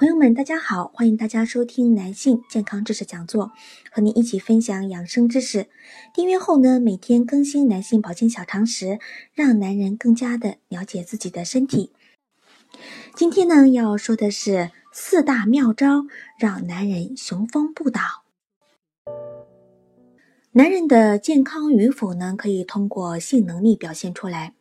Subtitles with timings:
[0.00, 3.52] 朋友们，大家好，欢迎大家收听男性健康知识讲座，
[3.92, 5.66] 和您一起分享养生知识。
[6.14, 8.98] 订阅后呢，每天更新男性保健小常识，
[9.34, 11.92] 让男人更加的了解自己的身体。
[13.14, 16.06] 今天呢，要说的是四大妙招，
[16.38, 18.00] 让男人雄风不倒。
[20.52, 24.54] 男人的健康与否呢，可以通过性能力表现出来。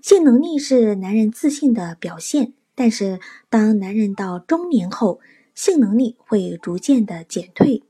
[0.00, 2.54] 性能力是男人自信的表现。
[2.74, 3.20] 但是，
[3.50, 5.20] 当男人到中年后，
[5.54, 7.82] 性能力会逐渐的减退，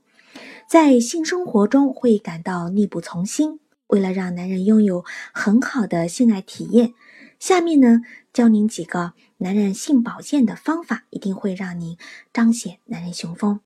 [0.67, 3.59] 在性生活中会感到力不从心。
[3.87, 6.93] 为了让男人拥有很好的性爱体验，
[7.39, 8.01] 下面呢
[8.33, 11.97] 教您几个男人性保健的方法，一定会让您
[12.33, 13.61] 彰显男人雄风。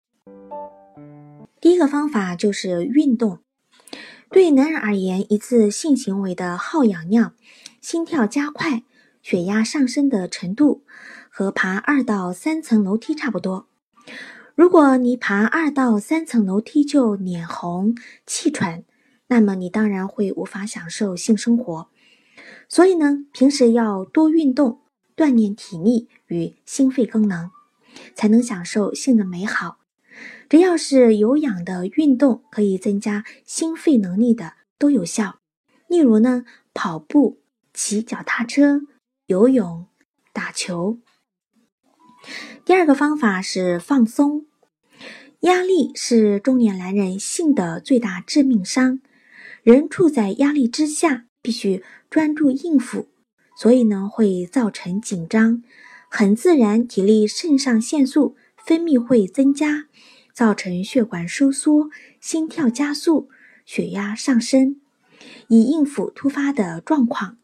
[1.59, 3.39] 第一个方法就是运动。
[4.29, 7.33] 对男人而言，一次性行为的耗氧量、
[7.79, 8.83] 心跳加快。
[9.29, 10.85] 血压上升的程度
[11.29, 13.67] 和爬二到三层楼梯差不多。
[14.55, 17.93] 如果你爬二到三层楼梯就脸红
[18.25, 18.85] 气喘，
[19.27, 21.89] 那么你当然会无法享受性生活。
[22.69, 24.79] 所以呢，平时要多运动，
[25.17, 27.51] 锻炼体力与心肺功能，
[28.15, 29.79] 才能享受性的美好。
[30.47, 35.39] 只要是有氧的运动，可以增加心肺能力的都有效。
[35.89, 37.41] 例如呢，跑步、
[37.73, 38.83] 骑脚踏车。
[39.27, 39.87] 游泳、
[40.31, 40.99] 打球。
[42.63, 44.45] 第二个方法是放松。
[45.41, 49.01] 压力是中年男人性的最大致命伤。
[49.63, 53.09] 人处在压力之下，必须专注应付，
[53.57, 55.61] 所以呢会造成紧张，
[56.09, 59.87] 很自然，体力肾上腺素分泌会增加，
[60.31, 61.89] 造成血管收缩、
[62.21, 63.29] 心跳加速、
[63.65, 64.79] 血压上升，
[65.49, 67.37] 以应付突发的状况。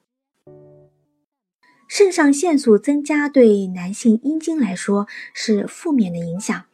[1.96, 6.66] 肾上腺素增加对男性阴茎来说是负面的影响，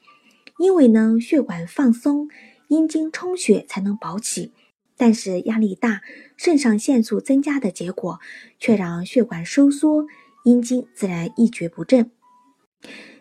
[0.57, 2.30] 因为呢血管放松，
[2.69, 4.53] 阴茎充血才能保起。
[4.96, 6.03] 但是压力大，
[6.38, 8.22] 肾上腺素增加的结果
[8.59, 10.07] 却让血管收缩，
[10.46, 12.12] 阴茎自然一蹶不振。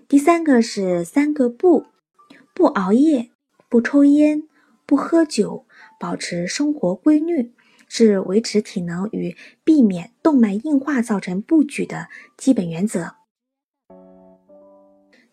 [0.07, 1.87] 第三个是三个不：
[2.55, 3.31] 不熬夜，
[3.69, 4.45] 不抽烟，
[4.87, 5.67] 不喝酒，
[5.99, 7.53] 保持生活规律。
[7.88, 13.15] 是维持体能与避免动脉硬化造成不举的基本原则。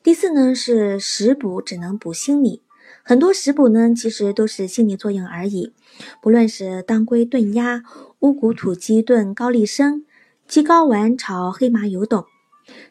[0.02, 2.64] 第四呢是食补只能补心理，
[3.04, 5.74] 很多食补呢其实都是心理作用而已。
[6.22, 7.84] 不论是当归炖鸭、
[8.20, 10.06] 乌骨土鸡炖高丽参、
[10.48, 12.24] 鸡睾丸炒黑麻油等，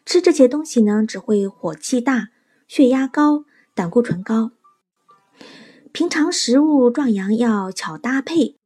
[0.05, 2.29] 吃这些东西呢只会火气大、
[2.67, 4.51] 血压高、胆固醇高。
[5.93, 8.57] 平常食物壮阳要巧搭配。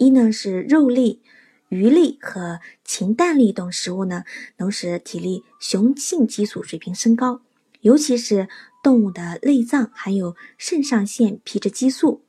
[0.00, 1.20] 一呢是肉类、
[1.68, 4.24] 鱼类和禽蛋类等食物呢，
[4.56, 7.42] 能使体力雄性激素水平升高，
[7.82, 8.48] 尤其是
[8.82, 12.22] 动物的内脏含有肾上腺皮质激素，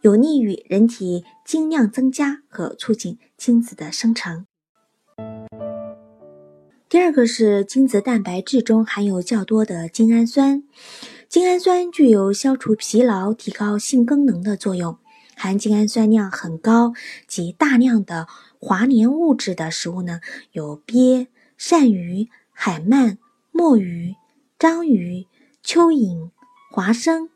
[0.00, 4.46] 有利于人体精量增加和促进精子的生成。
[6.88, 10.64] 第二个是精子蛋白质中含有较多的精氨酸，
[11.28, 14.96] 精氨酸具有消除疲劳、提高性功能的作用。
[15.36, 16.92] 含精氨酸量很高
[17.26, 18.26] 及大量的
[18.58, 20.20] 华黏物质的食物呢，
[20.52, 21.28] 有鳖、
[21.58, 23.18] 鳝鱼、海鳗、
[23.52, 24.16] 墨鱼、
[24.58, 25.26] 章鱼、
[25.64, 26.30] 蚯蚓、
[26.70, 27.28] 花生、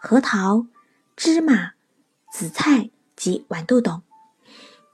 [0.00, 0.66] 核桃、
[1.16, 1.72] 芝麻、
[2.32, 4.02] 紫菜及豌豆等。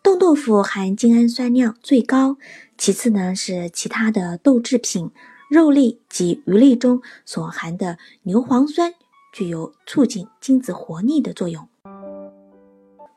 [0.02, 2.38] 冻豆腐含精氨酸量最高，
[2.78, 5.10] 其次呢是其他的豆制品、
[5.50, 8.94] 肉类及鱼类中所含的牛磺酸，
[9.34, 11.68] 具有促进精子活力的作用。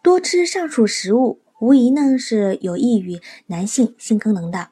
[0.04, 4.68] 多吃上述食物，无疑呢是有益于男性性功能的。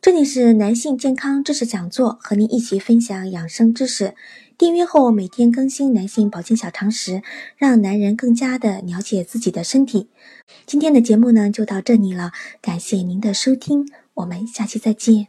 [0.00, 4.16] 这里是男性健康知识讲座，和您一起分享养生知识。
[4.58, 7.22] 订阅后每天更新男性保健小常识，
[7.56, 10.08] 让男人更加的了解自己的身体。
[10.66, 15.28] 今天的节目呢就到这里了，感谢您的收听，我们下期再见。